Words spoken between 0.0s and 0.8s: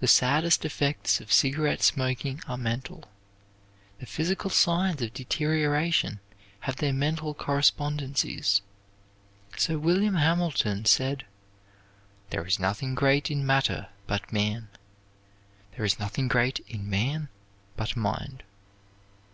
The saddest